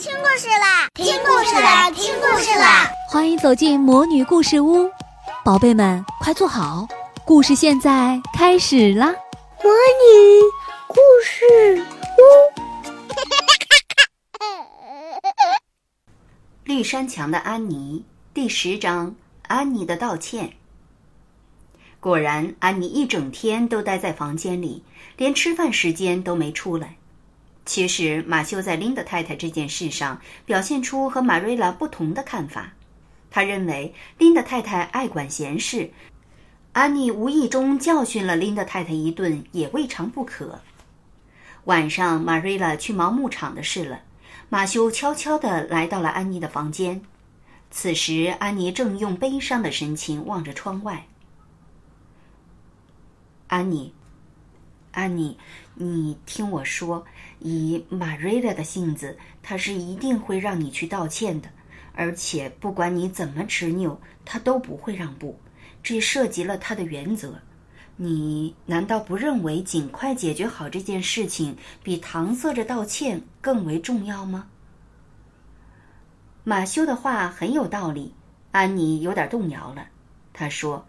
[0.00, 0.88] 听故事啦！
[0.94, 1.90] 听故事啦！
[1.90, 2.90] 听故事啦！
[3.10, 4.90] 欢迎走进魔女故事屋，
[5.44, 6.88] 宝贝们快坐好，
[7.26, 9.08] 故事现在开始啦！
[9.62, 10.40] 魔女
[10.88, 11.84] 故事
[12.16, 12.22] 屋，
[16.64, 19.14] 绿山墙的安妮第十章：
[19.48, 20.54] 安妮的道歉。
[22.00, 24.82] 果然，安妮一整天都待在房间里，
[25.18, 26.96] 连吃饭时间都没出来。
[27.70, 32.72] 其实，马修在琳达太太这件事上表现出和玛瑞拉不同的看法。
[33.30, 35.88] 他认为琳达太太爱管闲事，
[36.72, 40.60] 安妮无意中教训了琳达太太一顿也未尝不可。
[41.66, 44.00] 晚上，玛瑞拉去忙牧场的事了，
[44.48, 47.00] 马修悄悄地来到了安妮的房间。
[47.70, 51.06] 此时，安妮正用悲伤的神情望着窗外。
[53.46, 53.94] 安妮。
[54.92, 55.38] 安妮，
[55.74, 57.04] 你听我说，
[57.38, 61.48] 以玛瑞拉的性子，她是一定会让你去道歉的。
[61.94, 65.38] 而且不管你怎么执拗，她都不会让步。
[65.82, 67.34] 这涉及了她的原则。
[67.96, 74.48] 你难道不认为尽快解决好这件事情，比搪塞着道歉更为重要吗？
[76.42, 78.12] 马修的话很有道理。
[78.50, 79.86] 安妮有点动摇了。
[80.32, 80.84] 她说：“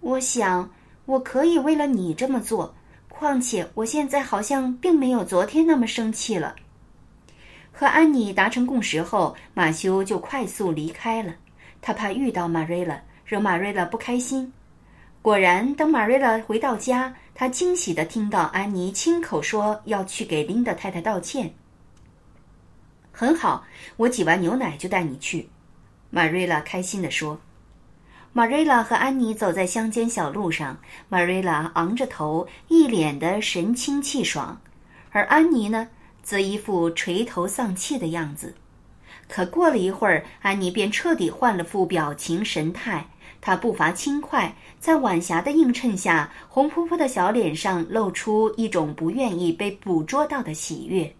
[0.00, 0.68] 我想，
[1.04, 2.74] 我可以为了你这么做。”
[3.16, 6.56] 况且，我现在好像并没有昨天那么生气了。
[7.72, 11.32] 和安妮达成共识后，马修就快速离开了。
[11.80, 14.52] 他怕遇到玛瑞拉，惹玛瑞拉不开心。
[15.22, 21.54] 果然，等玛瑞拉回到家，他惊喜地听到安妮亲口说要去给琳达太太道歉。
[23.12, 23.64] 很好，
[23.96, 25.48] 我挤完牛奶就带你去。
[26.10, 27.40] 玛瑞拉开心地说。
[28.36, 30.76] 玛瑞拉和安妮走在乡间小路上，
[31.08, 34.60] 玛瑞拉昂着头，一脸的神清气爽，
[35.12, 35.86] 而安妮呢，
[36.20, 38.52] 则一副垂头丧气的样子。
[39.28, 43.06] 可过了一会儿，安妮便彻底换了副表情神态，
[43.40, 51.14] 她步伐轻快，在晚霞的映衬下，红扑扑的小脸上露出一种不愿意被捕捉到的喜悦。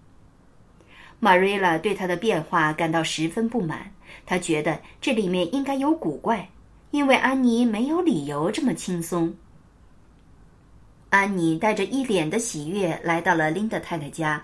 [1.20, 3.92] 玛瑞拉对她的变化感到十分不满，
[4.26, 6.48] 她觉得这里面应该有古怪。
[6.94, 9.34] 因为安妮没有理由这么轻松。
[11.10, 14.40] 安妮带着一脸的喜悦来到了琳达太太家，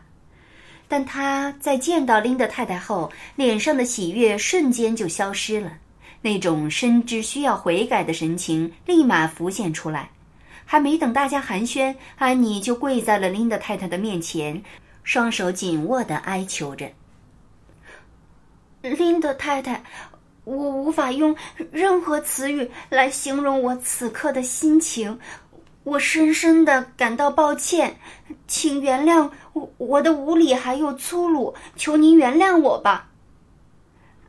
[0.88, 5.78] 但她在见到琳达太太后，脸上的喜悦瞬间就消失了，
[6.22, 10.10] 那种深知需要悔改的神情立马浮现出来。
[10.64, 14.60] 还没等大家寒暄，安妮就跪在了琳达太太的面前，
[15.04, 16.90] 双手紧握的哀求着
[18.82, 19.80] ：“琳达太太。”
[20.44, 21.36] 我无法用
[21.70, 25.18] 任何词语来形容我此刻的心情，
[25.84, 27.96] 我深深的感到抱歉，
[28.46, 33.08] 请原谅我我的无礼还有粗鲁，求您原谅我吧。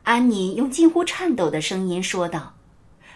[0.02, 2.54] 安妮用近乎颤抖的声音说道。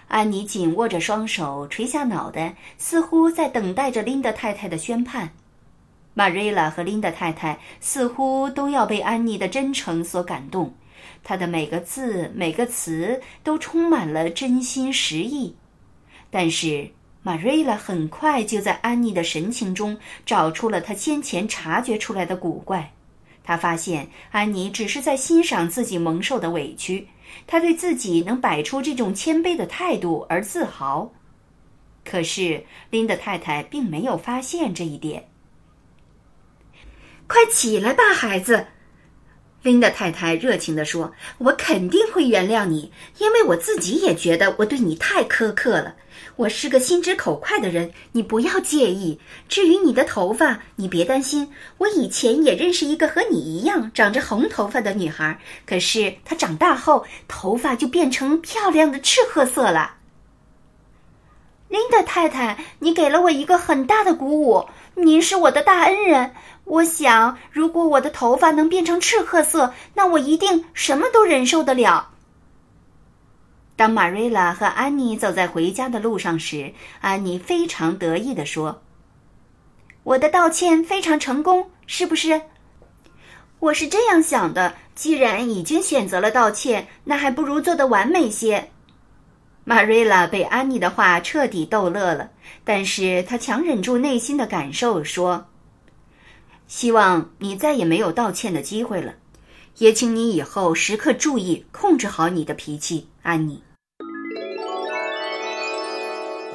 [0.09, 5.33] 安妮紧握着双手，垂下脑袋，似乎在等待着琳达太太的宣判。
[6.15, 10.73] 玛瑞拉和琳达太太似乎都要被安妮的真诚所感动。
[11.23, 15.57] 他的每个字、每个词都充满了真心实意，
[16.31, 16.91] 但是
[17.23, 22.93] 玛瑞拉很快就在安妮的神情中找出了他先前察觉出来的古怪。
[23.43, 27.09] 他发现安妮只是在欣赏自己蒙受的委屈，
[27.47, 31.13] 他对自己能摆出这种谦卑的态度而自豪。
[32.05, 35.29] 可是琳达太太并没有发现这一点。
[37.29, 38.67] 快起来吧，孩子。
[39.67, 45.97] 琳达太太热情地说：“我肯定会原谅你，因为我自己也觉得我对你太苛刻了。
[46.37, 49.19] 我是个心直口快的人，你不要介意。
[49.49, 51.51] 至于你的头发，你别担心。
[51.79, 59.97] 我以前也认识一个和你一样长着红头发的女孩，可是她长大后头发就变成漂亮的赤褐色了。”
[61.69, 66.31] 琳达太太，你给了我一个很大的鼓舞，您是我的大恩人。
[66.67, 72.11] 我想，如果我的头发能变成赤褐色，那我一定什么都忍受得了。
[73.77, 78.83] 当玛瑞拉和安妮走在回家的路上时，安妮非常得意地说
[80.03, 82.41] ：“我的道歉非常成功，是不是？”
[83.61, 84.75] 我是这样想的。
[84.97, 88.71] 既然已经选择了道歉，那还不如做得完美些。
[89.63, 92.31] 玛瑞拉被安妮的话彻底逗乐了，
[92.65, 95.47] 但是她强忍住内心的感受说。
[96.69, 99.15] 希望你再也没有道歉的机会了，
[99.79, 103.63] 也请你以后时刻注意控制好你的脾气，安妮。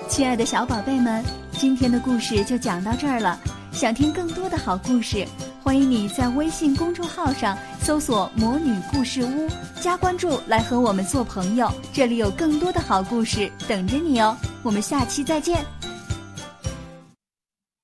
[0.10, 1.24] 亲爱的小宝贝们，
[1.54, 3.40] 今天的故事就讲到这儿了。
[3.72, 5.26] 想听更多的好故事，
[5.64, 9.48] 欢迎你在微信公众号上搜索“魔女故事屋”，
[9.82, 11.72] 加关注来和我们做朋友。
[11.94, 14.36] 这里有更多的好故事等着你哦。
[14.62, 15.66] 我们下期再见。